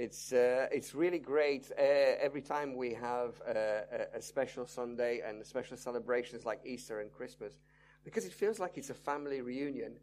[0.00, 5.44] it's, uh, it's really great uh, every time we have a, a, special Sunday and
[5.44, 7.58] special celebrations like Easter and Christmas
[8.02, 9.98] because it feels like it's a family reunion.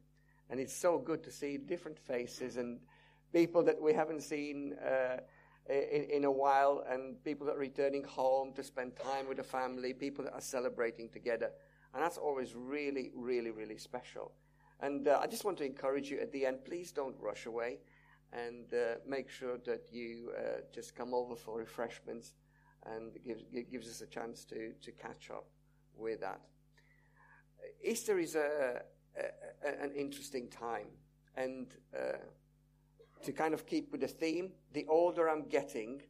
[0.52, 2.80] And it's so good to see different faces and
[3.34, 5.18] people that we haven't seen uh,
[5.68, 9.44] in, in, a while, and people that are returning home to spend time with the
[9.44, 11.50] family, people that are celebrating together.
[11.96, 14.32] And that's always really, really, really special.
[14.80, 17.80] And uh, I just want to encourage you at the end, please don't rush away
[18.34, 22.34] and uh, make sure that you uh, just come over for refreshments
[22.86, 25.46] and gives, gives us a chance to, to catch up
[25.96, 26.42] with that.
[27.84, 28.82] Easter is a,
[29.18, 30.88] a an interesting time.
[31.36, 32.18] And uh,
[33.24, 36.02] to kind of keep with the theme, the older I'm getting,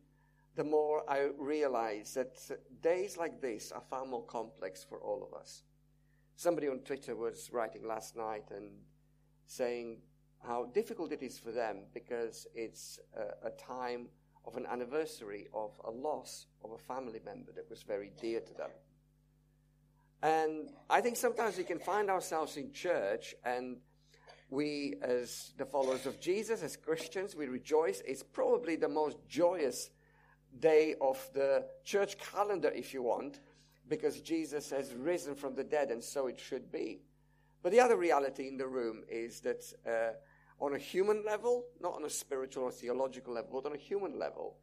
[0.55, 2.37] the more I realize that
[2.81, 5.63] days like this are far more complex for all of us.
[6.35, 8.71] Somebody on Twitter was writing last night and
[9.45, 9.99] saying
[10.45, 14.07] how difficult it is for them because it's a, a time
[14.45, 18.53] of an anniversary of a loss of a family member that was very dear to
[18.53, 18.69] them.
[20.23, 23.77] And I think sometimes we can find ourselves in church and
[24.49, 28.01] we, as the followers of Jesus, as Christians, we rejoice.
[28.05, 29.89] It's probably the most joyous
[30.59, 33.41] day of the church calendar, if you want,
[33.89, 37.01] because Jesus has risen from the dead, and so it should be.
[37.61, 40.13] But the other reality in the room is that uh,
[40.63, 44.17] on a human level, not on a spiritual or theological level, but on a human
[44.17, 44.57] level,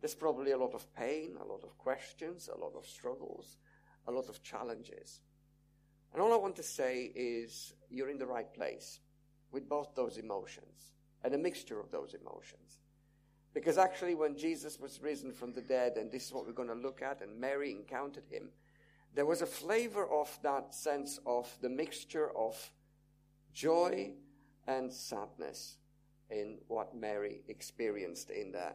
[0.00, 3.56] there's probably a lot of pain, a lot of questions, a lot of struggles,
[4.06, 5.20] a lot of challenges.
[6.12, 9.00] And all I want to say is you're in the right place
[9.50, 10.92] with both those emotions
[11.24, 12.78] and a mixture of those emotions.
[13.54, 16.68] Because actually, when Jesus was risen from the dead, and this is what we're going
[16.68, 18.50] to look at, and Mary encountered him,
[19.14, 22.70] there was a flavor of that sense of the mixture of
[23.52, 24.12] joy
[24.66, 25.76] and sadness
[26.30, 28.74] in what Mary experienced in there.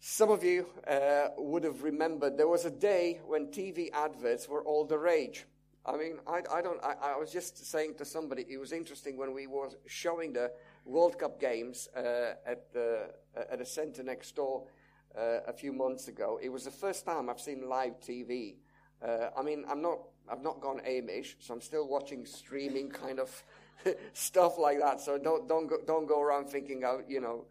[0.00, 4.62] Some of you uh, would have remembered there was a day when TV adverts were
[4.62, 5.44] all the rage.
[5.84, 6.82] I mean, I, I don't.
[6.84, 10.52] I, I, was just saying to somebody, it was interesting when we were showing the
[10.84, 13.10] World Cup games uh, at the
[13.50, 14.64] at a centre next door
[15.16, 16.38] uh, a few months ago.
[16.42, 18.56] It was the first time I've seen live TV.
[19.06, 19.98] Uh, I mean, I'm not.
[20.30, 23.44] I've not gone Amish, so I'm still watching streaming kind of
[24.12, 25.00] stuff like that.
[25.00, 27.46] So don't don't go, don't go around thinking, you know.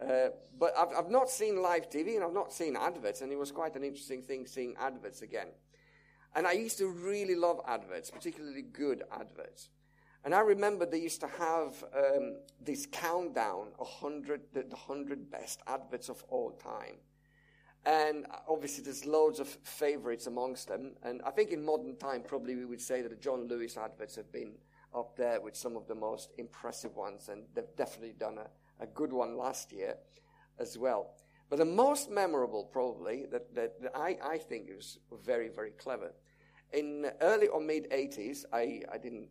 [0.00, 3.38] Uh, but I've, I've not seen live TV and I've not seen adverts, and it
[3.38, 5.48] was quite an interesting thing seeing adverts again.
[6.34, 9.68] And I used to really love adverts, particularly good adverts.
[10.24, 15.60] And I remember they used to have um, this countdown, 100, the, the 100 best
[15.66, 16.96] adverts of all time.
[17.86, 20.92] And obviously, there's loads of favorites amongst them.
[21.02, 24.16] And I think in modern time, probably we would say that the John Lewis adverts
[24.16, 24.52] have been
[24.94, 27.28] up there with some of the most impressive ones.
[27.28, 29.94] And they've definitely done a, a good one last year
[30.58, 31.14] as well.
[31.48, 36.12] But the most memorable, probably, that, that, that I, I think is very, very clever.
[36.72, 39.28] In early or mid 80s, I, I didn't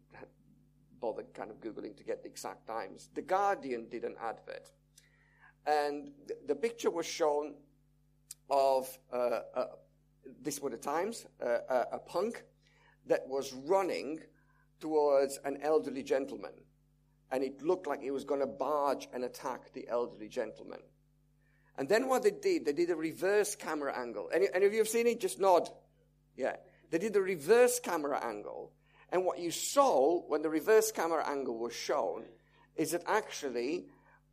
[0.99, 3.09] bother kind of Googling to get the exact times.
[3.13, 4.71] The Guardian did an advert.
[5.65, 7.53] And the, the picture was shown
[8.49, 9.65] of, uh, uh,
[10.41, 12.43] this were the times, uh, uh, a punk
[13.07, 14.19] that was running
[14.79, 16.53] towards an elderly gentleman.
[17.31, 20.79] And it looked like he was going to barge and attack the elderly gentleman.
[21.77, 24.29] And then what they did, they did a reverse camera angle.
[24.33, 25.19] Any, any of you have seen it?
[25.19, 25.69] Just nod.
[26.35, 26.55] Yeah.
[26.89, 28.73] They did the reverse camera angle.
[29.11, 32.25] And what you saw when the reverse camera angle was shown
[32.75, 33.85] is that actually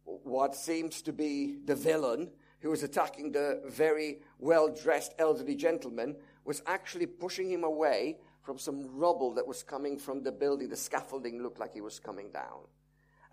[0.05, 2.31] what seems to be the villain
[2.67, 8.59] who was attacking the very well dressed elderly gentleman was actually pushing him away from
[8.59, 10.69] some rubble that was coming from the building.
[10.69, 12.67] The scaffolding looked like it was coming down.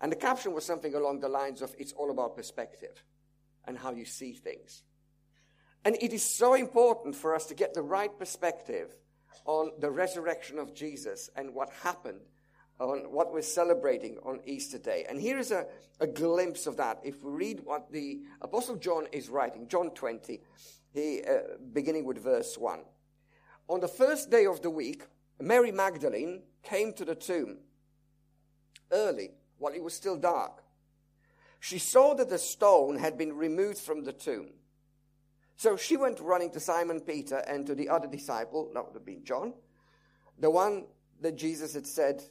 [0.00, 3.02] And the caption was something along the lines of, It's all about perspective
[3.64, 4.84] and how you see things.
[5.84, 8.94] And it is so important for us to get the right perspective
[9.46, 12.20] on the resurrection of Jesus and what happened
[12.80, 15.06] on what we're celebrating on Easter Day.
[15.08, 15.66] And here is a,
[16.00, 17.00] a glimpse of that.
[17.04, 20.40] If we read what the Apostle John is writing, John 20,
[20.92, 22.80] he, uh, beginning with verse 1.
[23.68, 25.04] On the first day of the week,
[25.40, 27.58] Mary Magdalene came to the tomb
[28.90, 30.64] early while it was still dark
[31.64, 34.50] she saw that the stone had been removed from the tomb.
[35.56, 39.06] So she went running to Simon Peter and to the other disciple, that would have
[39.06, 39.54] been John,
[40.38, 40.84] the one
[41.22, 42.22] that Jesus had said,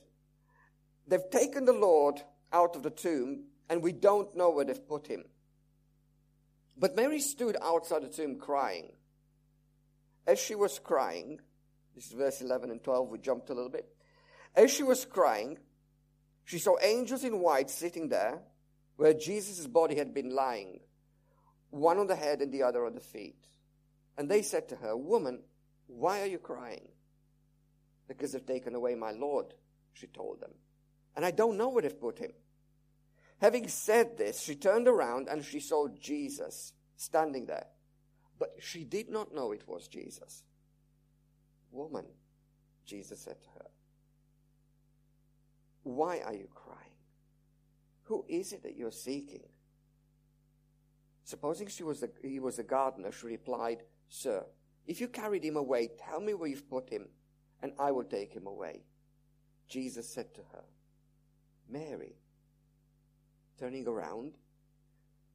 [1.07, 2.21] They've taken the Lord
[2.51, 5.25] out of the tomb, and we don't know where they've put him.
[6.77, 8.94] But Mary stood outside the tomb crying.
[10.25, 11.39] As she was crying,
[11.95, 13.88] this is verse 11 and 12, we jumped a little bit.
[14.55, 15.57] As she was crying,
[16.45, 18.39] she saw angels in white sitting there
[18.95, 20.79] where Jesus' body had been lying,
[21.69, 23.47] one on the head and the other on the feet.
[24.17, 25.41] And they said to her, Woman,
[25.88, 26.88] why are you crying?
[28.07, 29.53] Because they've taken away my Lord,
[29.94, 30.51] she told them.
[31.15, 32.31] And I don't know where they've put him.
[33.39, 37.68] Having said this, she turned around and she saw Jesus standing there.
[38.39, 40.44] But she did not know it was Jesus.
[41.71, 42.06] Woman,
[42.86, 43.65] Jesus said to her,
[45.83, 46.80] Why are you crying?
[48.04, 49.44] Who is it that you're seeking?
[51.24, 54.45] Supposing she was a, he was a gardener, she replied, Sir,
[54.86, 57.07] if you carried him away, tell me where you've put him,
[57.62, 58.81] and I will take him away.
[59.69, 60.63] Jesus said to her,
[61.69, 62.15] Mary.
[63.60, 64.33] Turning around,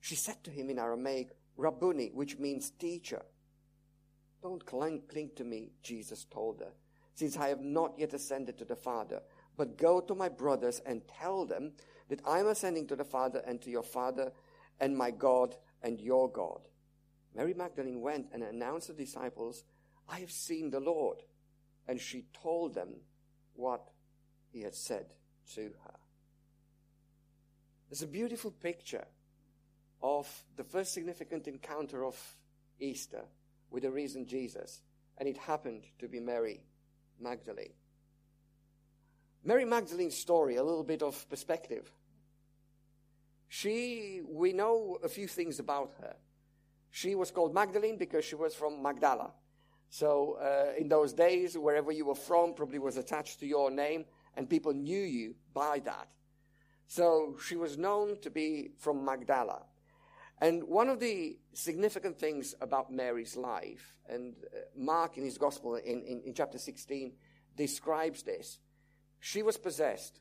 [0.00, 3.22] she said to him in Aramaic, Rabboni, which means teacher.
[4.42, 6.72] Don't cling, cling to me, Jesus told her,
[7.14, 9.20] since I have not yet ascended to the Father.
[9.56, 11.72] But go to my brothers and tell them
[12.08, 14.30] that I am ascending to the Father and to your Father
[14.80, 16.60] and my God and your God.
[17.34, 19.64] Mary Magdalene went and announced to the disciples,
[20.08, 21.24] I have seen the Lord.
[21.88, 23.00] And she told them
[23.54, 23.90] what
[24.52, 25.06] he had said
[25.54, 25.97] to her.
[27.88, 29.06] There's a beautiful picture
[30.02, 32.16] of the first significant encounter of
[32.78, 33.24] Easter
[33.70, 34.82] with the risen Jesus,
[35.16, 36.60] and it happened to be Mary
[37.20, 37.72] Magdalene.
[39.42, 41.90] Mary Magdalene's story, a little bit of perspective.
[43.48, 46.14] She, we know a few things about her.
[46.90, 49.32] She was called Magdalene because she was from Magdala.
[49.88, 54.04] So, uh, in those days, wherever you were from probably was attached to your name,
[54.36, 56.08] and people knew you by that.
[56.88, 59.62] So, she was known to be from Magdala.
[60.40, 65.74] And one of the significant things about Mary's life, and uh, Mark in his gospel
[65.76, 67.12] in, in, in chapter 16
[67.56, 68.58] describes this,
[69.20, 70.20] she was possessed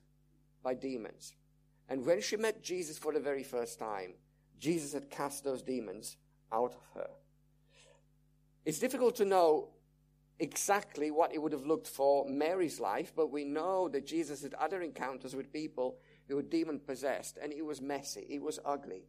[0.63, 1.35] by demons.
[1.87, 4.15] And when she met Jesus for the very first time,
[4.59, 6.17] Jesus had cast those demons
[6.51, 7.09] out of her.
[8.65, 9.69] It's difficult to know
[10.39, 14.53] exactly what it would have looked for Mary's life, but we know that Jesus had
[14.55, 15.97] other encounters with people
[16.27, 19.03] who were demon possessed, and it was messy, it was ugly.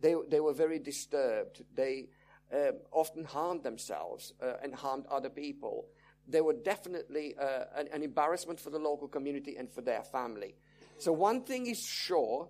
[0.00, 1.64] They, they were very disturbed.
[1.74, 2.08] They
[2.52, 5.86] uh, often harmed themselves uh, and harmed other people.
[6.26, 10.54] They were definitely uh, an, an embarrassment for the local community and for their family.
[10.98, 12.48] So, one thing is sure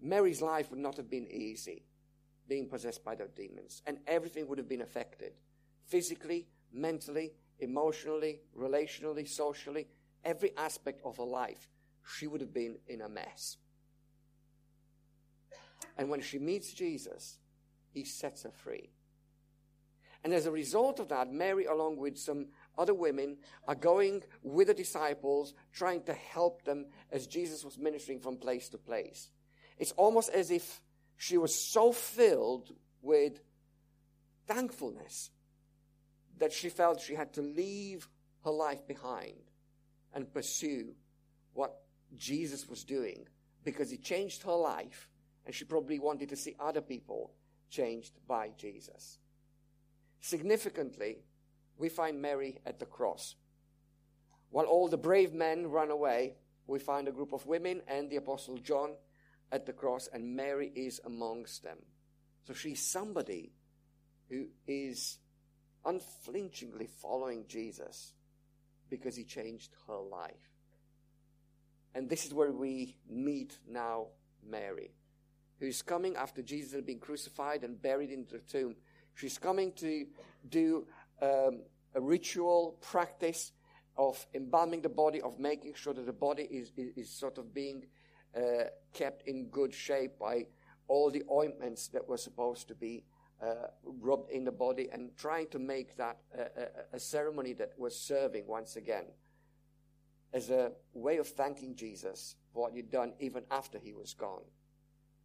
[0.00, 1.84] Mary's life would not have been easy
[2.48, 5.32] being possessed by those demons, and everything would have been affected
[5.86, 9.86] physically, mentally, emotionally, relationally, socially,
[10.24, 11.68] every aspect of her life.
[12.04, 13.56] She would have been in a mess.
[15.96, 17.38] And when she meets Jesus,
[17.90, 18.90] he sets her free.
[20.24, 22.46] And as a result of that, Mary, along with some
[22.78, 23.36] other women,
[23.68, 28.70] are going with the disciples, trying to help them as Jesus was ministering from place
[28.70, 29.30] to place.
[29.78, 30.80] It's almost as if
[31.16, 32.72] she was so filled
[33.02, 33.40] with
[34.46, 35.30] thankfulness
[36.38, 38.08] that she felt she had to leave
[38.44, 39.50] her life behind
[40.14, 40.94] and pursue
[41.52, 41.83] what
[42.16, 43.26] Jesus was doing
[43.64, 45.08] because he changed her life
[45.46, 47.32] and she probably wanted to see other people
[47.70, 49.18] changed by Jesus.
[50.20, 51.18] Significantly,
[51.76, 53.34] we find Mary at the cross.
[54.50, 56.34] While all the brave men run away,
[56.66, 58.94] we find a group of women and the Apostle John
[59.52, 61.78] at the cross, and Mary is amongst them.
[62.46, 63.52] So she's somebody
[64.28, 65.18] who is
[65.84, 68.14] unflinchingly following Jesus
[68.88, 70.53] because he changed her life.
[71.94, 74.08] And this is where we meet now
[74.44, 74.90] Mary
[75.64, 78.76] who's coming after Jesus had been crucified and buried in the tomb.
[79.14, 80.06] She's coming to
[80.48, 80.86] do
[81.22, 81.62] um,
[81.94, 83.52] a ritual practice
[83.96, 87.54] of embalming the body, of making sure that the body is, is, is sort of
[87.54, 87.86] being
[88.36, 90.46] uh, kept in good shape by
[90.88, 93.04] all the ointments that were supposed to be
[93.42, 97.72] uh, rubbed in the body and trying to make that a, a, a ceremony that
[97.78, 99.06] was serving once again
[100.34, 104.42] as a way of thanking Jesus for what he'd done even after he was gone.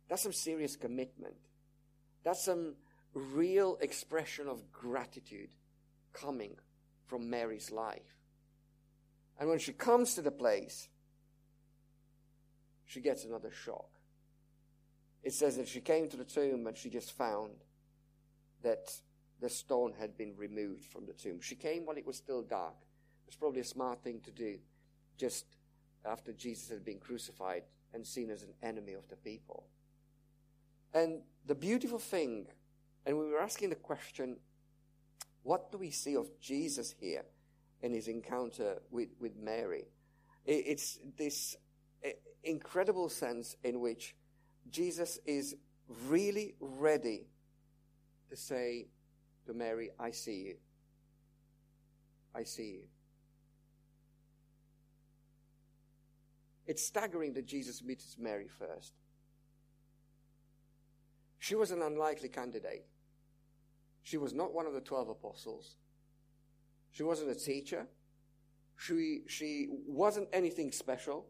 [0.08, 1.36] That's some serious commitment.
[2.24, 2.76] That's some
[3.14, 5.50] real expression of gratitude
[6.14, 6.56] coming
[7.08, 8.18] from Mary's life.
[9.40, 10.90] And when she comes to the place,
[12.86, 13.90] she gets another shock.
[15.24, 17.52] It says that she came to the tomb and she just found
[18.62, 18.92] that
[19.42, 21.40] the stone had been removed from the tomb.
[21.42, 22.76] She came while it was still dark.
[23.26, 24.60] It was probably a smart thing to do
[25.20, 25.46] just
[26.06, 29.66] after Jesus had been crucified and seen as an enemy of the people.
[30.94, 32.48] And the beautiful thing,
[33.06, 34.38] and we were asking the question,
[35.44, 37.26] what do we see of Jesus here
[37.82, 39.86] in his encounter with, with Mary?
[40.46, 41.56] It's this
[42.04, 44.16] eh, incredible sense in which
[44.72, 45.56] Jesus is
[46.08, 47.28] really ready
[48.30, 48.88] to say
[49.46, 50.56] to Mary, I see you.
[52.34, 52.99] I see you.
[56.70, 58.94] It's staggering that Jesus meets Mary first.
[61.40, 62.86] She was an unlikely candidate.
[64.04, 65.78] She was not one of the 12 apostles.
[66.92, 67.88] She wasn't a teacher.
[68.78, 71.26] She, she wasn't anything special.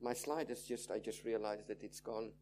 [0.00, 2.32] My slide is just, I just realized that it's gone.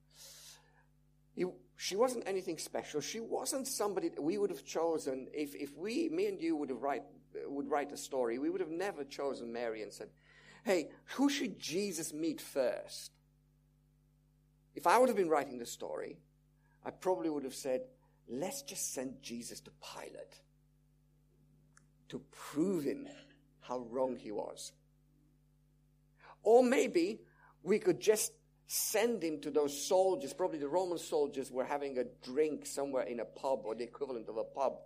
[1.76, 3.00] she wasn't anything special.
[3.00, 5.26] She wasn't somebody that we would have chosen.
[5.34, 7.02] If, if we, me and you would have write,
[7.48, 10.10] would write a story, we would have never chosen Mary and said,
[10.64, 13.12] hey, who should Jesus meet first?
[14.74, 16.18] If I would have been writing the story,
[16.84, 17.82] I probably would have said,
[18.28, 20.40] let's just send Jesus to Pilate
[22.08, 23.06] to prove him
[23.60, 24.72] how wrong he was.
[26.42, 27.20] Or maybe
[27.62, 28.32] we could just
[28.66, 30.32] send him to those soldiers.
[30.32, 34.28] Probably the Roman soldiers were having a drink somewhere in a pub or the equivalent
[34.28, 34.78] of a pub,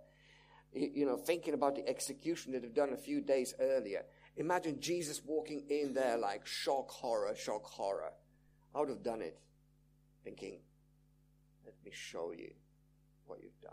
[0.73, 4.03] you know, thinking about the execution that they've done a few days earlier.
[4.37, 8.13] Imagine Jesus walking in there like shock horror, shock horror.
[8.73, 9.39] I would have done it,
[10.23, 10.59] thinking,
[11.63, 12.51] let me show you
[13.27, 13.71] what you've done.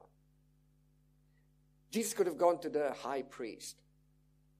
[1.91, 3.77] Jesus could have gone to the high priest,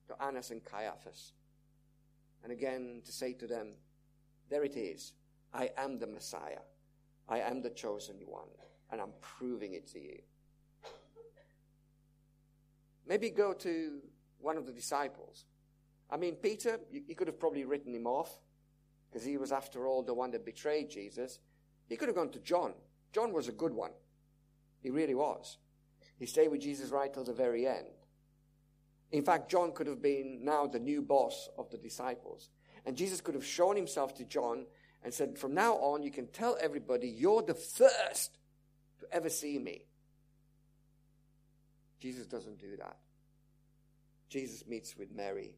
[0.09, 1.33] to Annas and Caiaphas,
[2.43, 3.75] and again to say to them,
[4.49, 5.13] There it is.
[5.53, 6.63] I am the Messiah.
[7.29, 8.49] I am the chosen one,
[8.91, 10.19] and I'm proving it to you.
[13.07, 14.01] Maybe go to
[14.39, 15.45] one of the disciples.
[16.11, 18.31] I mean, Peter, you, could have probably written him off
[19.09, 21.39] because he was, after all, the one that betrayed Jesus.
[21.89, 22.75] He could have gone to John.
[23.13, 23.93] John was a good one.
[24.83, 25.59] He really was.
[26.19, 27.87] He stayed with Jesus right till the very end.
[29.13, 32.51] In fact, John could have been now the new boss of the disciples.
[32.87, 34.67] And Jesus could have shown himself to John
[35.03, 38.39] and said, From now on, you can tell everybody you're the first
[39.01, 39.83] to ever see me.
[42.01, 42.97] Jesus doesn't do that.
[44.29, 45.55] Jesus meets with Mary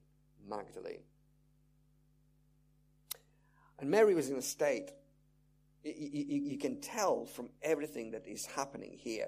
[0.49, 1.03] Magdalene.
[3.79, 4.91] And Mary was in a state,
[5.83, 9.27] you, you, you can tell from everything that is happening here.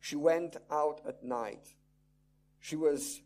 [0.00, 1.66] She went out at night.
[2.60, 3.22] She was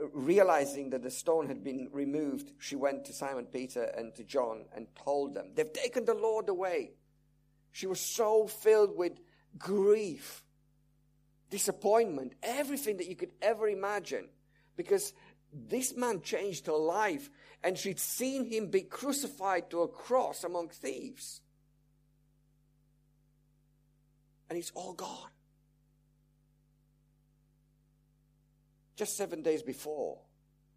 [0.00, 2.52] uh, realizing that the stone had been removed.
[2.58, 6.48] She went to Simon Peter and to John and told them, They've taken the Lord
[6.48, 6.92] away.
[7.72, 9.20] She was so filled with
[9.58, 10.42] grief,
[11.50, 14.28] disappointment, everything that you could ever imagine.
[14.76, 15.12] Because
[15.52, 17.30] this man changed her life
[17.62, 21.40] and she'd seen him be crucified to a cross among thieves.
[24.48, 25.30] And it's all gone.
[28.96, 30.18] Just seven days before,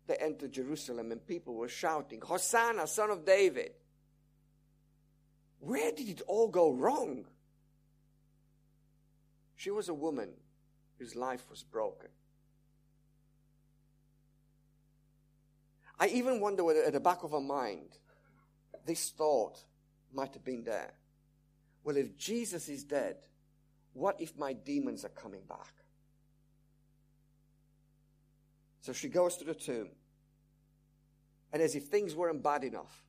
[0.08, 3.72] they entered Jerusalem and people were shouting, Hosanna, son of David.
[5.60, 7.25] Where did it all go wrong?
[9.55, 10.29] She was a woman
[11.00, 12.10] whose life was broken.
[15.99, 17.97] I even wonder whether at the back of her mind,
[18.85, 19.63] this thought
[20.13, 20.93] might have been there.
[21.83, 23.17] Well, if Jesus is dead,
[23.93, 25.73] what if my demons are coming back?
[28.81, 29.89] So she goes to the tomb.
[31.53, 33.03] And as if things weren't bad enough,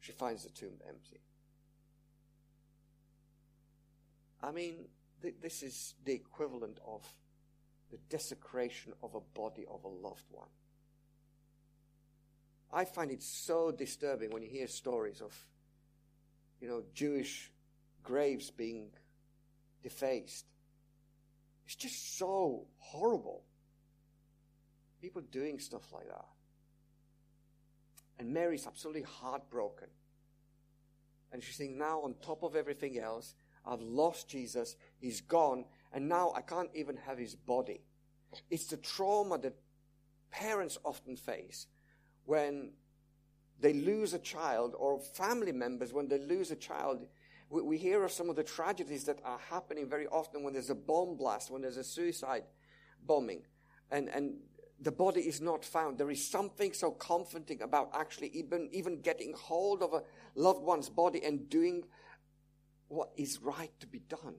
[0.00, 1.20] she finds the tomb empty.
[4.42, 4.86] I mean,
[5.22, 7.04] th- this is the equivalent of
[7.90, 10.48] the desecration of a body of a loved one.
[12.72, 15.34] I find it so disturbing when you hear stories of,
[16.60, 17.50] you know, Jewish
[18.02, 18.90] graves being
[19.82, 20.46] defaced.
[21.66, 23.44] It's just so horrible.
[25.00, 26.24] People doing stuff like that.
[28.18, 29.88] And Mary's absolutely heartbroken.
[31.32, 33.34] And she's saying, now on top of everything else,
[33.64, 37.82] I've lost Jesus, he's gone, and now I can't even have his body.
[38.50, 39.54] It's the trauma that
[40.30, 41.66] parents often face
[42.28, 42.70] when
[43.58, 47.06] they lose a child, or family members when they lose a child.
[47.48, 50.68] We, we hear of some of the tragedies that are happening very often when there's
[50.68, 52.42] a bomb blast, when there's a suicide
[53.06, 53.44] bombing.
[53.90, 54.34] And, and
[54.78, 55.96] the body is not found.
[55.96, 60.02] There is something so comforting about actually even, even getting hold of a
[60.34, 61.82] loved one's body and doing
[62.88, 64.36] what is right to be done.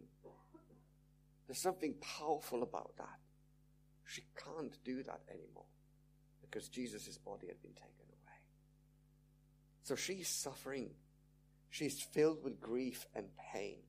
[1.48, 3.17] There's something powerful about that.
[4.05, 5.65] She can't do that anymore
[6.50, 8.38] because Jesus' body had been taken away.
[9.84, 10.91] So she's suffering.
[11.70, 13.79] She's filled with grief and pain.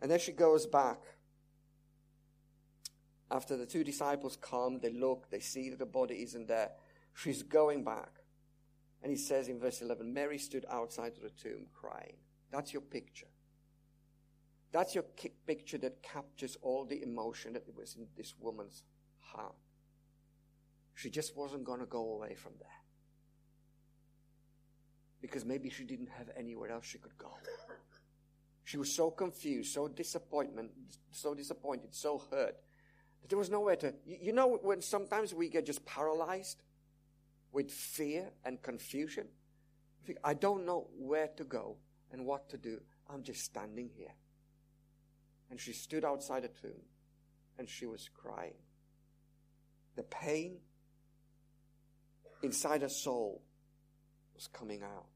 [0.00, 0.98] And then she goes back
[3.30, 6.70] after the two disciples come, they look, they see that the body isn't there.
[7.14, 8.10] She's going back.
[9.02, 12.16] And he says in verse 11, Mary stood outside of the tomb crying.
[12.50, 13.26] That's your picture.
[14.72, 15.04] That's your
[15.46, 18.82] picture that captures all the emotion that was in this woman's
[19.20, 19.54] heart.
[20.98, 22.80] She just wasn't going to go away from there.
[25.20, 27.30] Because maybe she didn't have anywhere else she could go.
[28.64, 30.72] She was so confused, so disappointment,
[31.12, 32.56] so disappointed, so hurt
[33.20, 33.94] that there was nowhere to.
[34.06, 36.64] You know, when sometimes we get just paralyzed
[37.52, 39.28] with fear and confusion.
[40.24, 41.76] I don't know where to go
[42.10, 42.80] and what to do.
[43.08, 44.14] I'm just standing here.
[45.48, 46.82] And she stood outside the tomb
[47.56, 48.58] and she was crying.
[49.94, 50.58] The pain
[52.42, 53.42] inside her soul
[54.34, 55.06] was coming out.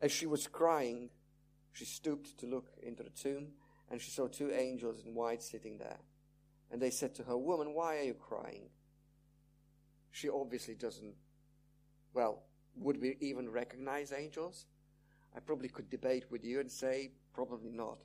[0.00, 1.10] As she was crying,
[1.72, 3.48] she stooped to look into the tomb
[3.90, 5.98] and she saw two angels in white sitting there.
[6.70, 8.68] And they said to her, Woman, why are you crying?
[10.10, 11.14] She obviously doesn't,
[12.12, 12.42] well,
[12.76, 14.66] would we even recognize angels?
[15.36, 17.98] I probably could debate with you and say, probably not.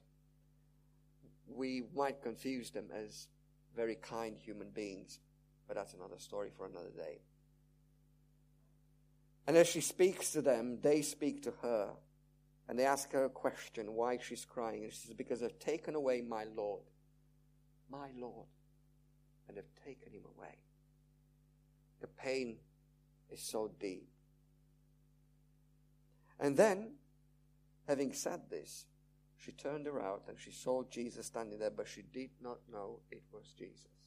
[1.48, 3.28] We might confuse them as
[3.76, 5.20] very kind human beings,
[5.70, 7.20] but that's another story for another day.
[9.46, 11.92] And as she speaks to them, they speak to her.
[12.68, 14.84] And they ask her a question why she's crying.
[14.84, 16.82] And she says, Because they've taken away my Lord.
[17.88, 18.48] My Lord.
[19.48, 20.58] And they've taken him away.
[22.02, 22.58] The pain
[23.30, 24.10] is so deep.
[26.40, 26.94] And then,
[27.88, 28.86] having said this,
[29.38, 33.22] she turned around and she saw Jesus standing there, but she did not know it
[33.32, 33.99] was Jesus.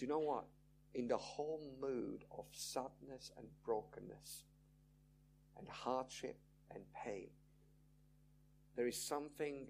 [0.00, 0.46] Do you know what?
[0.94, 4.44] In the whole mood of sadness and brokenness
[5.58, 6.38] and hardship
[6.70, 7.28] and pain,
[8.76, 9.66] there is something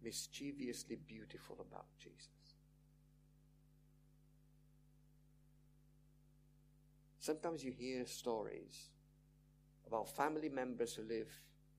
[0.00, 2.28] mischievously beautiful about Jesus.
[7.18, 8.90] Sometimes you hear stories
[9.84, 11.26] about family members who live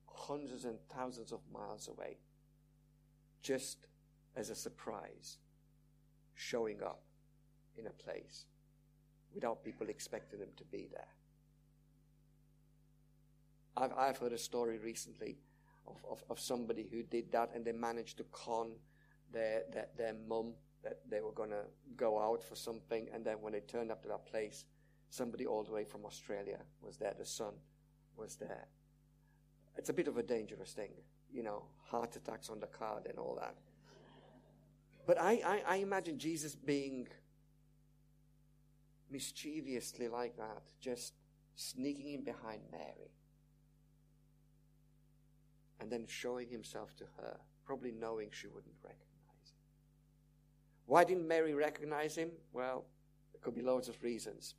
[0.07, 2.17] hundreds and thousands of miles away
[3.41, 3.87] just
[4.35, 5.37] as a surprise
[6.39, 7.01] showing up
[7.77, 8.45] in a place
[9.33, 11.13] without people expecting them to be there.
[13.77, 15.37] I've, I've heard a story recently
[15.87, 18.71] of, of, of somebody who did that and they managed to con
[19.31, 21.63] their, their, their mum that they were going to
[21.95, 24.65] go out for something and then when they turned up to that place,
[25.09, 27.13] Somebody all the way from Australia was there.
[27.17, 27.53] The son
[28.15, 28.67] was there.
[29.75, 30.91] It's a bit of a dangerous thing,
[31.31, 33.55] you know, heart attacks on the card and all that.
[35.05, 37.07] But I, I, I imagine Jesus being
[39.09, 41.13] mischievously like that, just
[41.55, 43.11] sneaking in behind Mary
[45.79, 49.57] and then showing himself to her, probably knowing she wouldn't recognize him.
[50.85, 52.31] Why didn't Mary recognize him?
[52.53, 52.85] Well,
[53.31, 54.55] there could be loads of reasons.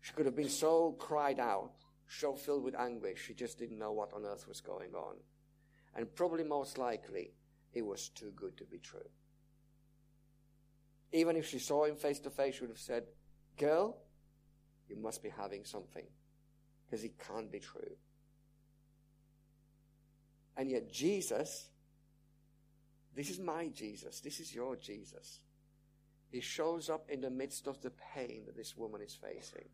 [0.00, 1.72] She could have been so cried out,
[2.08, 5.16] so filled with anguish, she just didn't know what on earth was going on.
[5.94, 7.32] And probably most likely,
[7.72, 9.08] it was too good to be true.
[11.14, 13.04] Even if she saw him face to face, she would have said,
[13.56, 13.96] Girl,
[14.88, 16.02] you must be having something,
[16.84, 17.96] because it can't be true.
[20.56, 21.68] And yet, Jesus,
[23.14, 25.38] this is my Jesus, this is your Jesus.
[26.32, 29.68] He shows up in the midst of the pain that this woman is facing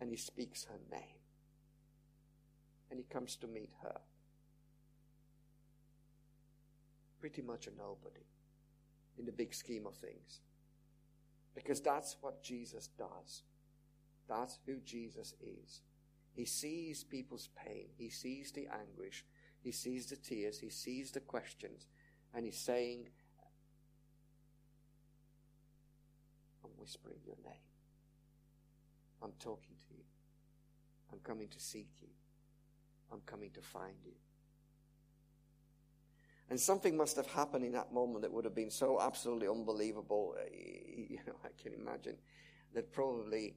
[0.00, 1.18] and he speaks her name.
[2.92, 4.00] And he comes to meet her.
[7.18, 8.22] Pretty much a nobody
[9.18, 10.40] in the big scheme of things.
[11.54, 13.42] Because that's what Jesus does.
[14.28, 15.82] That's who Jesus is.
[16.32, 17.86] He sees people's pain.
[17.96, 19.24] He sees the anguish.
[19.60, 20.60] He sees the tears.
[20.60, 21.86] He sees the questions.
[22.32, 23.08] And he's saying,
[26.64, 27.54] I'm whispering your name.
[29.22, 30.04] I'm talking to you.
[31.12, 32.08] I'm coming to seek you.
[33.12, 34.12] I'm coming to find you.
[36.50, 40.34] And something must have happened in that moment that would have been so absolutely unbelievable.
[40.36, 42.16] Uh, you know, I can imagine
[42.74, 43.54] that probably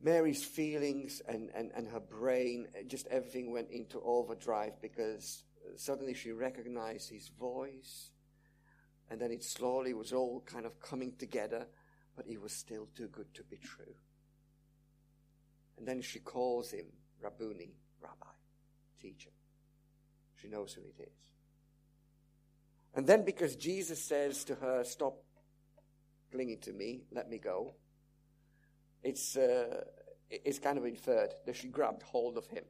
[0.00, 5.42] Mary's feelings and, and, and her brain, uh, just everything went into overdrive because
[5.76, 8.10] suddenly she recognized his voice.
[9.10, 11.66] And then it slowly was all kind of coming together,
[12.16, 13.94] but it was still too good to be true.
[15.76, 16.86] And then she calls him
[17.20, 18.32] Rabboni, Rabbi,
[19.02, 19.30] teacher.
[20.40, 21.30] She knows who it is.
[22.94, 25.22] And then because Jesus says to her, Stop
[26.32, 27.74] clinging to me, let me go,
[29.02, 29.84] it's, uh,
[30.28, 32.64] it's kind of inferred that she grabbed hold of him.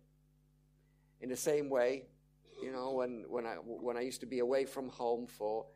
[1.20, 2.04] In the same way,
[2.62, 5.66] you know, when, when, I, when I used to be away from home for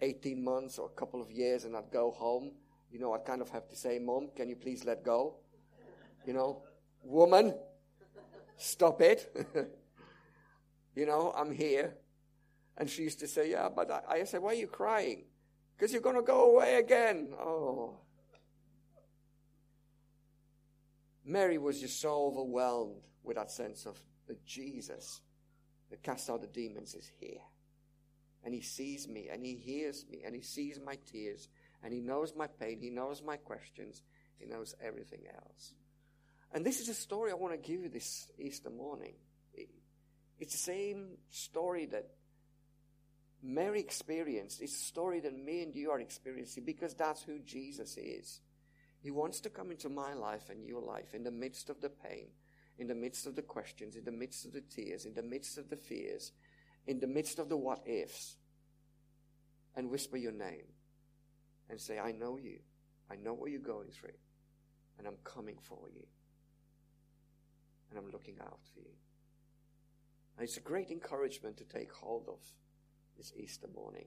[0.00, 2.52] 18 months or a couple of years and I'd go home,
[2.92, 5.36] you know, I'd kind of have to say, Mom, can you please let go?
[6.26, 6.62] You know,
[7.02, 7.54] woman,
[8.56, 9.34] Stop it.
[10.94, 11.94] you know, I'm here.
[12.76, 15.24] And she used to say, Yeah, but I, I said, Why are you crying?
[15.76, 17.28] Because you're going to go away again.
[17.38, 17.98] Oh.
[21.24, 25.20] Mary was just so overwhelmed with that sense of that Jesus,
[25.90, 27.40] that cast out the demons, is here.
[28.44, 31.48] And he sees me, and he hears me, and he sees my tears,
[31.82, 34.02] and he knows my pain, he knows my questions,
[34.38, 35.72] he knows everything else.
[36.52, 39.14] And this is a story I want to give you this Easter morning.
[40.38, 42.10] It's the same story that
[43.44, 44.62] Mary experienced.
[44.62, 48.40] It's a story that me and you are experiencing because that's who Jesus is.
[49.00, 51.90] He wants to come into my life and your life in the midst of the
[51.90, 52.28] pain,
[52.78, 55.58] in the midst of the questions, in the midst of the tears, in the midst
[55.58, 56.32] of the fears,
[56.86, 58.36] in the midst of the what ifs,
[59.76, 60.64] and whisper your name
[61.68, 62.60] and say, I know you.
[63.10, 64.16] I know what you're going through,
[64.98, 66.06] and I'm coming for you,
[67.90, 68.94] and I'm looking out for you.
[70.38, 72.38] And it's a great encouragement to take hold of
[73.16, 74.06] this Easter morning.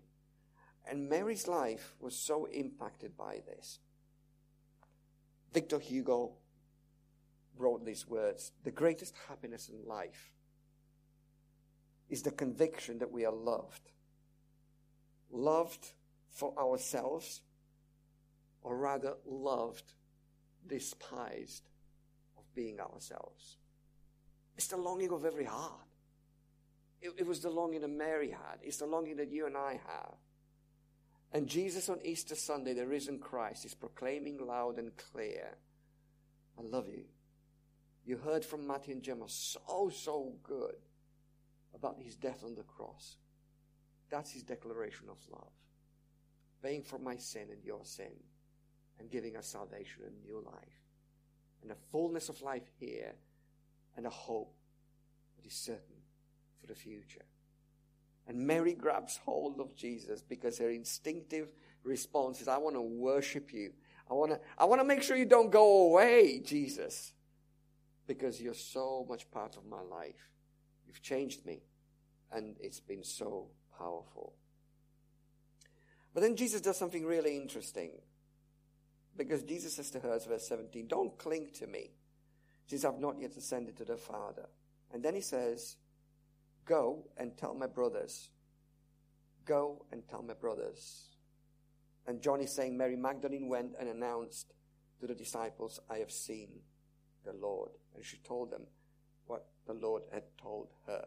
[0.90, 3.80] And Mary's life was so impacted by this.
[5.54, 6.34] Victor Hugo
[7.58, 10.32] wrote these words The greatest happiness in life
[12.10, 13.92] is the conviction that we are loved.
[15.30, 15.94] Loved
[16.30, 17.42] for ourselves,
[18.62, 19.94] or rather, loved,
[20.66, 21.70] despised
[22.38, 23.58] of being ourselves.
[24.56, 25.87] It's the longing of every heart.
[27.02, 28.60] It, it was the longing that Mary had.
[28.62, 30.16] It's the longing that you and I have.
[31.34, 35.58] And Jesus on Easter Sunday, the risen Christ, is proclaiming loud and clear,
[36.58, 37.04] I love you.
[38.06, 40.76] You heard from Matthew and Gemma so, so good
[41.76, 43.18] about his death on the cross.
[44.10, 45.52] That's his declaration of love.
[46.64, 48.14] Paying for my sin and your sin
[49.00, 50.82] and giving us salvation and new life.
[51.62, 53.14] And a fullness of life here
[53.98, 54.56] and a hope
[55.36, 55.97] that is certain
[56.60, 57.26] for the future.
[58.28, 61.48] And Mary grabs hold of Jesus because her instinctive
[61.84, 63.72] response is, I want to worship you.
[64.10, 67.14] I want to, I want to make sure you don't go away, Jesus,
[68.06, 70.32] because you're so much part of my life.
[70.86, 71.62] You've changed me,
[72.32, 74.34] and it's been so powerful.
[76.14, 77.92] But then Jesus does something really interesting
[79.16, 81.92] because Jesus says to her, verse 17, Don't cling to me,
[82.66, 84.48] since I've not yet ascended to the Father.
[84.94, 85.76] And then he says,
[86.68, 88.30] Go and tell my brothers.
[89.46, 91.10] Go and tell my brothers.
[92.06, 94.54] And John is saying, Mary Magdalene went and announced
[95.00, 96.50] to the disciples, I have seen
[97.24, 97.72] the Lord.
[97.96, 98.64] And she told them
[99.26, 101.06] what the Lord had told her.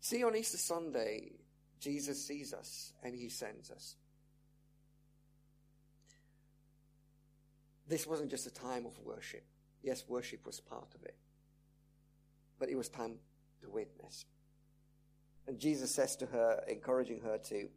[0.00, 1.32] See, on Easter Sunday,
[1.80, 3.96] Jesus sees us and he sends us.
[7.86, 9.44] This wasn't just a time of worship.
[9.82, 11.16] Yes, worship was part of it.
[12.58, 13.16] But it was time
[13.62, 14.24] to witness.
[15.46, 17.68] And Jesus says to her, encouraging her to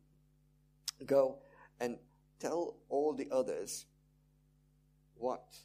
[1.05, 1.37] go
[1.79, 1.97] and
[2.39, 3.85] tell all the others
[5.15, 5.55] what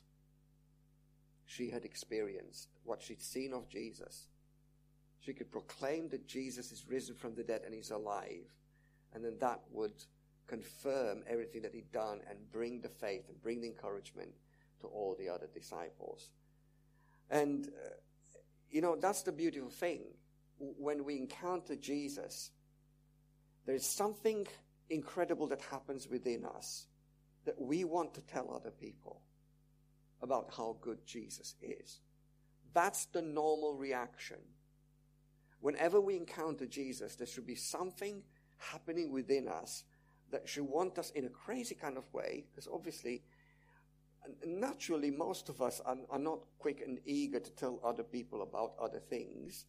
[1.45, 4.29] she had experienced, what she'd seen of Jesus.
[5.21, 8.55] She could proclaim that Jesus is risen from the dead and he's alive.
[9.15, 10.05] And then that would
[10.47, 14.31] confirm everything that he'd done and bring the faith and bring the encouragement
[14.81, 16.31] to all the other disciples.
[17.31, 17.91] And uh,
[18.71, 20.03] you know, that's the beautiful thing.
[20.59, 22.51] When we encounter Jesus,
[23.67, 24.47] there's something
[24.91, 26.87] incredible that happens within us
[27.45, 29.21] that we want to tell other people
[30.23, 32.01] about how good Jesus is.
[32.75, 34.39] That's the normal reaction.
[35.61, 38.23] Whenever we encounter Jesus, there should be something
[38.59, 39.85] happening within us
[40.31, 43.23] that should want us in a crazy kind of way, because obviously
[44.47, 48.73] naturally, most of us are, are not quick and eager to tell other people about
[48.81, 49.67] other things.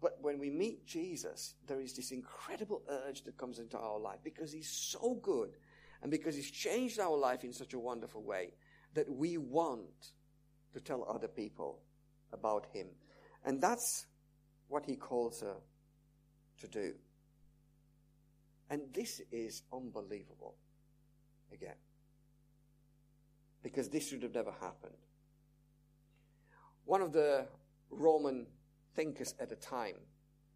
[0.00, 4.18] But when we meet Jesus, there is this incredible urge that comes into our life
[4.24, 5.50] because he's so good
[6.02, 8.52] and because he's changed our life in such a wonderful way
[8.94, 10.10] that we want
[10.72, 11.80] to tell other people
[12.32, 12.88] about him.
[13.44, 14.06] And that's
[14.68, 15.56] what he calls her
[16.60, 16.94] to do.
[18.70, 20.56] And this is unbelievable.
[21.52, 21.76] Again
[23.62, 24.96] because this should have never happened.
[26.84, 27.46] One of the
[27.90, 28.46] Roman
[28.94, 29.96] thinkers at the time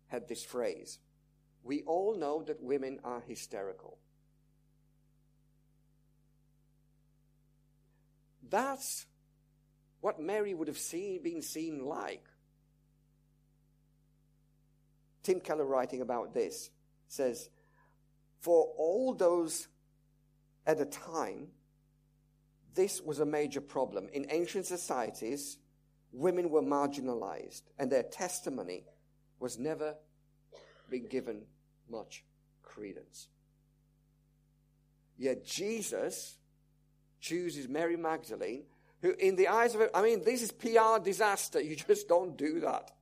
[0.09, 0.99] had this phrase
[1.63, 3.99] We all know that women are hysterical.
[8.49, 9.07] That's
[10.01, 12.25] what Mary would have seen, been seen like.
[15.25, 16.71] Tim Keller, writing about this,
[17.09, 17.51] says,
[18.41, 19.67] For all those
[20.65, 21.49] at the time
[22.77, 24.09] this was a major problem.
[24.13, 25.59] In ancient societies,
[26.13, 28.85] women were marginalized, and their testimony
[29.41, 29.97] was never
[30.89, 31.43] been given
[31.91, 32.25] much
[32.63, 33.29] credence.
[35.19, 36.37] Yet Jesus
[37.21, 38.65] chooses Mary Magdalene,
[39.03, 41.61] who, in the eyes of I mean, this is PR disaster.
[41.61, 42.93] You just don't do that.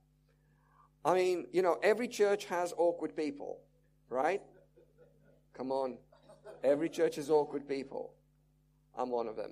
[1.03, 3.59] I mean, you know, every church has awkward people,
[4.09, 4.41] right?
[5.53, 5.97] Come on.
[6.63, 8.13] Every church has awkward people.
[8.97, 9.51] I'm one of them.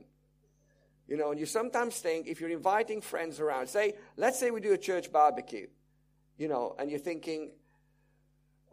[1.08, 4.62] You know, and you sometimes think if you're inviting friends around, say, let's say we
[4.62, 5.68] do a church barbecue,
[6.38, 7.52] you know, and you're thinking,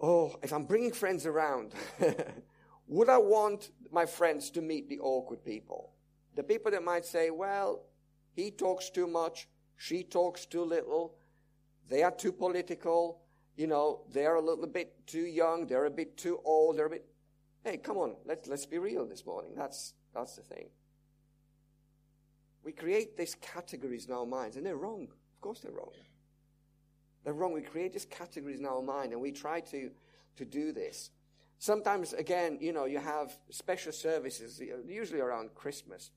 [0.01, 1.75] oh, if I'm bringing friends around,
[2.87, 5.93] would I want my friends to meet the awkward people?
[6.37, 7.83] The people that might say, well,
[8.33, 11.17] he talks too much, she talks too little,
[11.89, 13.23] they are too political,
[13.57, 16.91] you know, they're a little bit too young, they're a bit too old, they're a
[16.91, 17.05] bit.
[17.65, 19.53] Hey, come on, let's, let's be real this morning.
[19.57, 20.69] That's, that's the thing.
[22.65, 25.05] We create these categories in our minds, and they're wrong.
[25.05, 25.93] Of course, they're wrong.
[27.25, 27.53] They're wrong.
[27.53, 29.91] We create these categories in our mind, and we try to,
[30.37, 31.11] to do this.
[31.59, 36.11] Sometimes, again, you know, you have special services, usually around Christmas,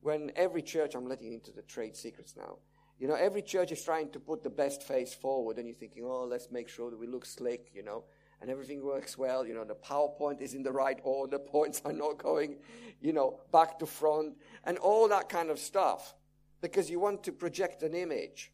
[0.00, 2.58] when every church, I'm letting into the trade secrets now,
[2.98, 6.04] you know, every church is trying to put the best face forward, and you're thinking,
[6.04, 8.04] oh, let's make sure that we look slick, you know,
[8.40, 9.46] and everything works well.
[9.46, 12.56] You know, the PowerPoint is in the right order, points are not going,
[13.00, 16.14] you know, back to front, and all that kind of stuff,
[16.60, 18.52] because you want to project an image.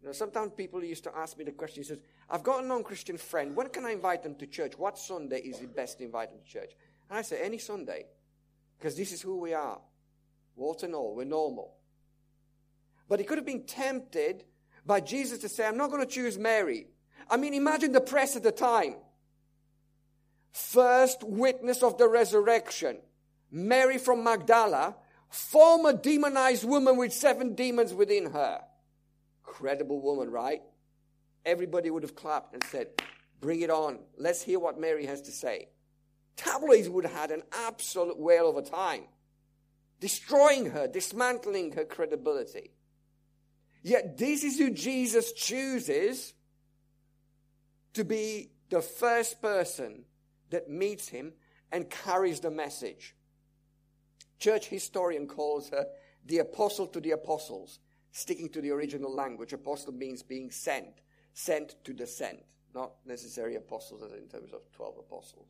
[0.00, 2.66] You know, sometimes people used to ask me the question, he says, I've got a
[2.66, 3.54] non-Christian friend.
[3.54, 4.72] When can I invite them to church?
[4.76, 6.72] What Sunday is it best to invite them to church?
[7.08, 8.06] And I say, any Sunday.
[8.78, 9.78] Because this is who we are.
[10.56, 11.76] Walter and all, we're normal.
[13.08, 14.44] But he could have been tempted
[14.84, 16.88] by Jesus to say, I'm not going to choose Mary.
[17.30, 18.96] I mean, imagine the press at the time.
[20.52, 22.98] First witness of the resurrection,
[23.50, 24.96] Mary from Magdala,
[25.28, 28.60] former demonized woman with seven demons within her.
[29.42, 30.62] Credible woman, right?
[31.44, 32.88] Everybody would have clapped and said,
[33.40, 33.98] Bring it on.
[34.16, 35.68] Let's hear what Mary has to say.
[36.36, 39.02] Tabloids would have had an absolute whale of a time,
[40.00, 42.70] destroying her, dismantling her credibility.
[43.82, 46.34] Yet, this is who Jesus chooses
[47.94, 50.04] to be the first person
[50.50, 51.32] that meets him
[51.70, 53.14] and carries the message.
[54.38, 55.86] Church historian calls her
[56.26, 57.78] the apostle to the apostles
[58.12, 59.52] sticking to the original language.
[59.52, 61.00] Apostle means being sent,
[61.34, 62.42] sent to the sent,
[62.74, 65.48] not necessarily apostles as in terms of 12 apostles.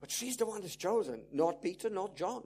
[0.00, 2.44] But she's the one that's chosen, not Peter, not John.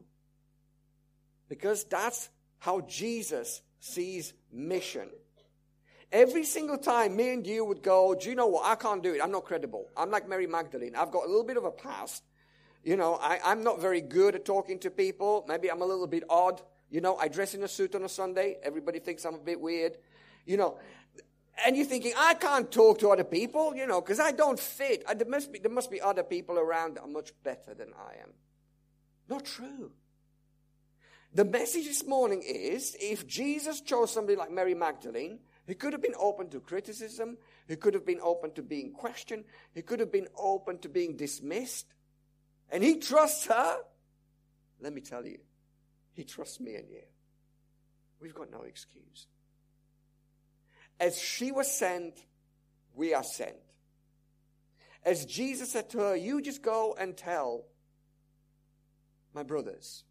[1.48, 5.10] Because that's how Jesus sees mission.
[6.14, 8.64] Every single time me and you would go, do you know what?
[8.64, 9.20] I can't do it.
[9.20, 9.90] I'm not credible.
[9.96, 10.94] I'm like Mary Magdalene.
[10.94, 12.22] I've got a little bit of a past.
[12.84, 15.44] You know, I, I'm not very good at talking to people.
[15.48, 16.62] Maybe I'm a little bit odd.
[16.88, 18.58] You know, I dress in a suit on a Sunday.
[18.62, 19.98] Everybody thinks I'm a bit weird.
[20.46, 20.78] You know,
[21.66, 25.02] and you're thinking, I can't talk to other people, you know, because I don't fit.
[25.08, 27.88] I, there, must be, there must be other people around that are much better than
[27.92, 28.30] I am.
[29.28, 29.90] Not true.
[31.32, 36.02] The message this morning is if Jesus chose somebody like Mary Magdalene, he could have
[36.02, 40.12] been open to criticism, he could have been open to being questioned, he could have
[40.12, 41.86] been open to being dismissed,
[42.70, 43.78] and he trusts her,
[44.80, 45.38] let me tell you,
[46.12, 47.02] he trusts me and you.
[48.20, 49.26] We've got no excuse.
[51.00, 52.24] As she was sent,
[52.94, 53.56] we are sent.
[55.04, 57.64] As Jesus said to her, You just go and tell
[59.34, 60.04] my brothers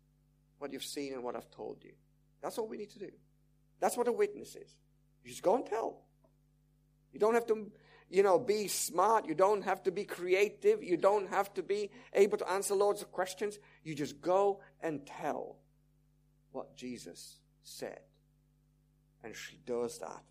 [0.59, 1.93] what you've seen and what I've told you.
[2.41, 3.09] That's all we need to do.
[3.79, 4.75] That's what a witness is.
[5.25, 6.01] Just go and tell.
[7.12, 7.71] You don't have to,
[8.09, 9.25] you know, be smart.
[9.25, 10.83] You don't have to be creative.
[10.83, 13.59] You don't have to be able to answer loads of questions.
[13.83, 15.57] You just go and tell
[16.51, 17.99] what Jesus said.
[19.23, 20.23] And she does that.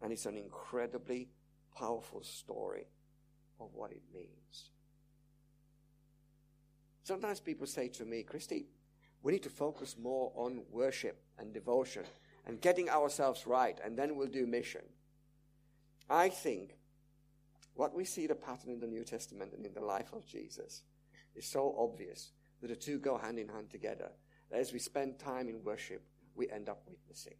[0.00, 1.28] And it's an incredibly
[1.76, 2.86] powerful story
[3.60, 4.70] of what it means.
[7.02, 8.64] Sometimes people say to me, Cristi,
[9.22, 12.04] we need to focus more on worship and devotion
[12.46, 14.82] and getting ourselves right, and then we'll do mission.
[16.08, 16.76] I think
[17.74, 20.82] what we see the pattern in the New Testament and in the life of Jesus
[21.34, 24.10] is so obvious that the two go hand in hand together
[24.50, 26.02] That as we spend time in worship,
[26.34, 27.36] we end up witnessing.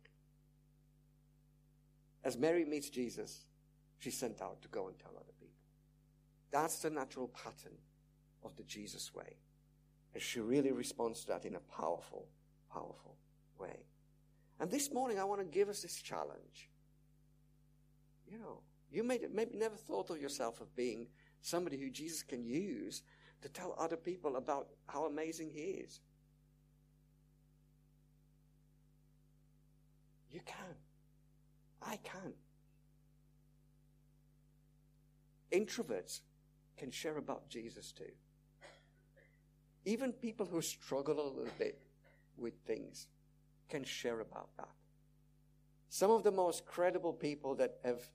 [2.25, 3.45] As Mary meets Jesus,
[3.99, 5.55] she's sent out to go and tell other people.
[6.51, 7.77] That's the natural pattern
[8.43, 9.37] of the Jesus way.
[10.15, 12.29] And she really responds to that in a powerful,
[12.73, 13.17] powerful
[13.59, 13.85] way.
[14.61, 16.71] And this morning, I want to give us this challenge.
[18.31, 21.09] You know, you may, maybe never thought of yourself as being
[21.43, 23.03] somebody who Jesus can use
[23.43, 26.01] to tell other people about how amazing He is.
[30.31, 30.75] You can.
[31.83, 32.33] I can.
[35.53, 36.21] Introverts
[36.77, 38.05] can share about Jesus too.
[39.85, 41.81] Even people who struggle a little bit
[42.37, 43.07] with things
[43.69, 44.69] can share about that.
[45.89, 48.09] Some of the most credible people that have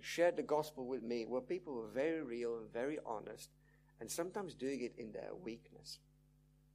[0.00, 3.50] shared the gospel with me were people who were very real and very honest
[4.00, 5.98] and sometimes doing it in their weakness.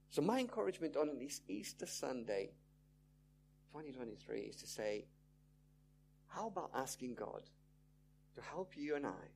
[0.09, 2.51] So, my encouragement on this Easter Sunday
[3.71, 5.05] 2023 is to say,
[6.27, 7.49] how about asking God
[8.35, 9.31] to help you and I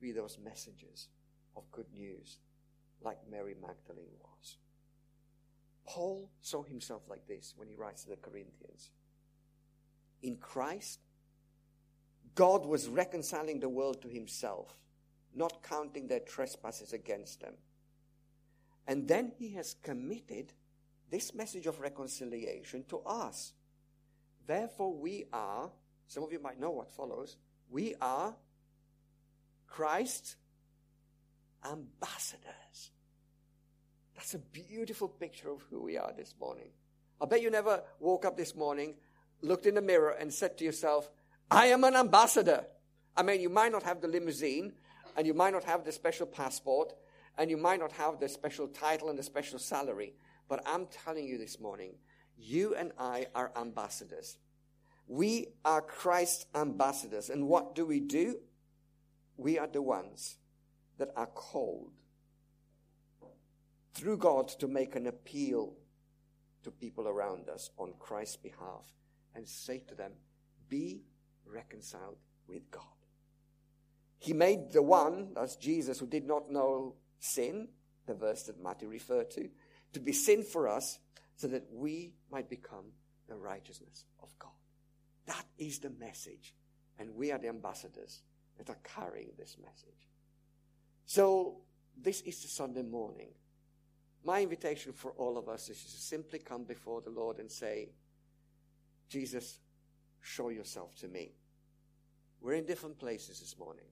[0.00, 1.08] be those messengers
[1.56, 2.38] of good news
[3.00, 4.58] like Mary Magdalene was?
[5.86, 8.90] Paul saw himself like this when he writes to the Corinthians.
[10.22, 11.00] In Christ,
[12.34, 14.76] God was reconciling the world to himself,
[15.34, 17.54] not counting their trespasses against them.
[18.86, 20.52] And then he has committed
[21.10, 23.52] this message of reconciliation to us.
[24.46, 25.70] Therefore, we are,
[26.08, 27.36] some of you might know what follows,
[27.70, 28.34] we are
[29.66, 30.36] Christ's
[31.64, 32.90] ambassadors.
[34.16, 36.70] That's a beautiful picture of who we are this morning.
[37.20, 38.94] I bet you never woke up this morning,
[39.42, 41.10] looked in the mirror, and said to yourself,
[41.50, 42.64] I am an ambassador.
[43.16, 44.72] I mean, you might not have the limousine,
[45.16, 46.94] and you might not have the special passport,
[47.38, 50.14] and you might not have the special title and the special salary.
[50.48, 51.94] But I'm telling you this morning,
[52.38, 54.38] you and I are ambassadors.
[55.06, 57.30] We are Christ's ambassadors.
[57.30, 58.36] And what do we do?
[59.36, 60.36] We are the ones
[60.98, 61.92] that are called
[63.96, 65.72] through God to make an appeal
[66.62, 68.84] to people around us on Christ's behalf
[69.34, 70.12] and say to them,
[70.68, 71.02] Be
[71.46, 72.82] reconciled with God.
[74.18, 77.68] He made the one, that's Jesus, who did not know sin,
[78.06, 79.48] the verse that Matthew referred to,
[79.92, 80.98] to be sin for us
[81.36, 82.92] so that we might become
[83.28, 84.50] the righteousness of God.
[85.26, 86.54] That is the message.
[86.98, 88.22] And we are the ambassadors
[88.58, 90.08] that are carrying this message.
[91.04, 91.58] So,
[91.96, 93.30] this is the Sunday morning.
[94.26, 97.90] My invitation for all of us is to simply come before the Lord and say,
[99.08, 99.60] Jesus,
[100.20, 101.30] show yourself to me.
[102.40, 103.84] We're in different places this morning.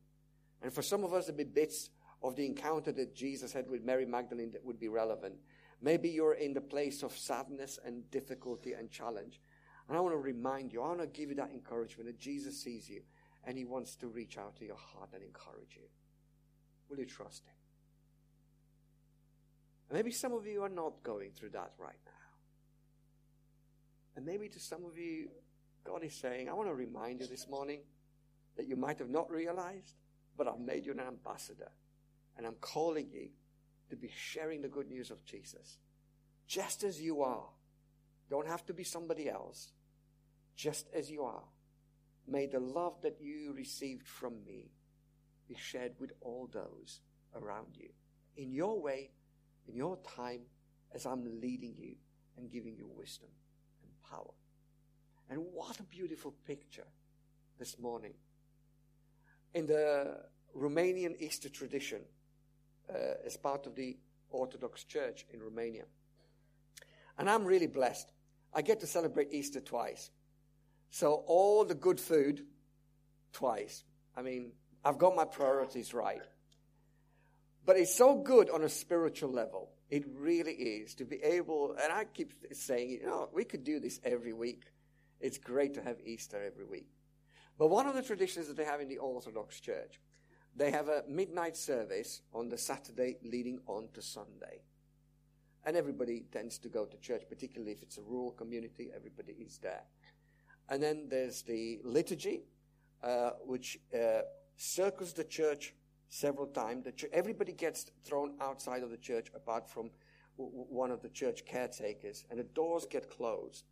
[0.60, 3.84] And for some of us, there'll be bits of the encounter that Jesus had with
[3.84, 5.36] Mary Magdalene that would be relevant.
[5.80, 9.40] Maybe you're in the place of sadness and difficulty and challenge.
[9.88, 12.60] And I want to remind you, I want to give you that encouragement that Jesus
[12.60, 13.02] sees you
[13.44, 15.86] and he wants to reach out to your heart and encourage you.
[16.88, 17.54] Will you trust him?
[19.92, 22.12] Maybe some of you are not going through that right now.
[24.16, 25.28] And maybe to some of you,
[25.84, 27.80] God is saying, I want to remind you this morning
[28.56, 29.94] that you might have not realized,
[30.36, 31.70] but I've made you an ambassador.
[32.36, 33.28] And I'm calling you
[33.90, 35.78] to be sharing the good news of Jesus.
[36.46, 37.48] Just as you are.
[38.30, 39.72] Don't have to be somebody else.
[40.56, 41.44] Just as you are.
[42.26, 44.70] May the love that you received from me
[45.46, 47.00] be shared with all those
[47.34, 47.90] around you.
[48.36, 49.10] In your way,
[49.68, 50.40] in your time,
[50.94, 51.94] as I'm leading you
[52.36, 53.30] and giving you wisdom
[53.82, 54.32] and power.
[55.30, 56.86] And what a beautiful picture
[57.58, 58.14] this morning.
[59.54, 60.18] In the
[60.56, 62.02] Romanian Easter tradition,
[62.88, 63.96] uh, as part of the
[64.30, 65.84] Orthodox Church in Romania.
[67.18, 68.10] And I'm really blessed.
[68.52, 70.10] I get to celebrate Easter twice.
[70.90, 72.44] So, all the good food,
[73.32, 73.84] twice.
[74.16, 74.52] I mean,
[74.84, 76.22] I've got my priorities right.
[77.64, 79.70] But it's so good on a spiritual level.
[79.90, 83.80] It really is to be able, and I keep saying, you know, we could do
[83.80, 84.64] this every week.
[85.20, 86.88] It's great to have Easter every week.
[87.58, 90.00] But one of the traditions that they have in the Orthodox Church
[90.56, 94.62] they have a midnight service on the Saturday leading on to Sunday.
[95.66, 99.58] And everybody tends to go to church, particularly if it's a rural community, everybody is
[99.58, 99.82] there.
[100.68, 102.42] And then there's the liturgy,
[103.02, 104.22] uh, which uh,
[104.56, 105.74] circles the church
[106.08, 106.86] several times.
[107.12, 109.90] Everybody gets thrown outside of the church apart from
[110.38, 113.64] w- one of the church caretakers, and the doors get closed.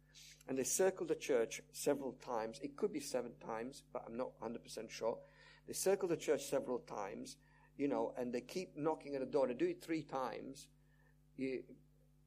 [0.48, 2.59] And they circle the church several times.
[2.62, 5.18] It could be seven times, but I'm not 100% sure.
[5.66, 7.36] They circle the church several times,
[7.76, 9.46] you know, and they keep knocking at the door.
[9.46, 10.66] They do it three times.
[11.36, 11.62] You,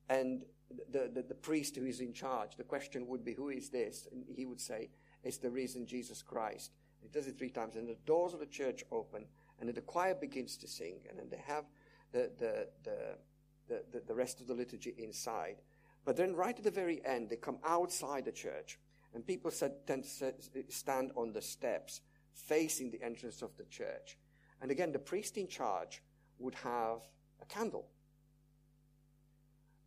[0.10, 0.44] and
[0.92, 4.08] the, the, the, priest who is in charge, the question would be, Who is this?
[4.12, 4.90] And he would say,
[5.24, 6.72] It's the risen Jesus Christ.
[7.02, 9.26] He does it three times, and the doors of the church open,
[9.60, 11.66] and then the choir begins to sing, and then they have
[12.12, 15.58] the, the, the, the, the rest of the liturgy inside.
[16.04, 18.80] But then, right at the very end, they come outside the church,
[19.14, 22.02] and people stand on the steps
[22.34, 24.18] facing the entrance of the church.
[24.62, 26.02] And again, the priest in charge
[26.38, 27.00] would have
[27.42, 27.88] a candle.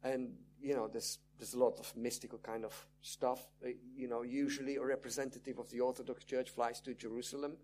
[0.03, 3.47] And you know, there's, there's a lot of mystical kind of stuff.
[3.65, 7.57] Uh, you know, usually a representative of the Orthodox Church flies to Jerusalem.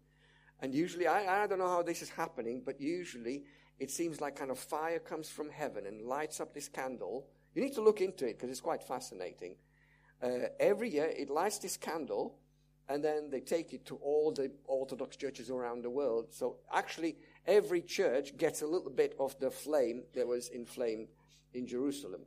[0.60, 3.44] And usually, I, I don't know how this is happening, but usually
[3.78, 7.26] it seems like kind of fire comes from heaven and lights up this candle.
[7.54, 9.56] You need to look into it because it's quite fascinating.
[10.22, 12.38] Uh, every year it lights this candle
[12.88, 16.26] and then they take it to all the Orthodox churches around the world.
[16.30, 21.08] So actually, every church gets a little bit of the flame that was inflamed
[21.54, 22.22] in Jerusalem.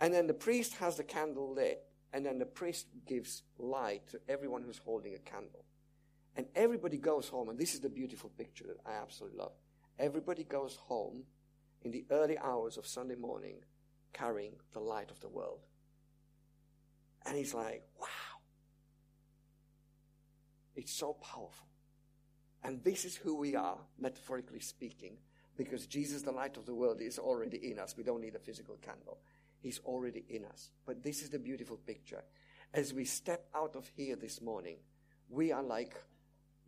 [0.00, 4.20] And then the priest has the candle lit, and then the priest gives light to
[4.28, 5.64] everyone who's holding a candle.
[6.38, 9.50] And everybody goes home, and this is the beautiful picture that I absolutely love.
[9.98, 11.24] Everybody goes home
[11.82, 13.56] in the early hours of Sunday morning
[14.12, 15.66] carrying the light of the world.
[17.26, 18.06] And he's like, wow.
[20.76, 21.66] It's so powerful.
[22.62, 25.16] And this is who we are, metaphorically speaking,
[25.56, 27.96] because Jesus, the light of the world, is already in us.
[27.96, 29.18] We don't need a physical candle.
[29.58, 30.70] He's already in us.
[30.86, 32.22] But this is the beautiful picture.
[32.72, 34.76] As we step out of here this morning,
[35.28, 35.96] we are like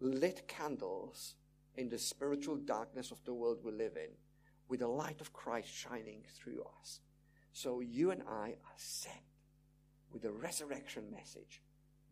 [0.01, 1.34] lit candles
[1.76, 4.11] in the spiritual darkness of the world we live in,
[4.68, 7.01] with the light of Christ shining through us.
[7.53, 9.16] So you and I are sent
[10.12, 11.62] with the resurrection message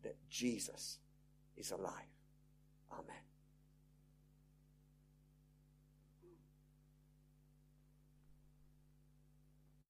[0.03, 0.99] that Jesus
[1.57, 2.09] is alive.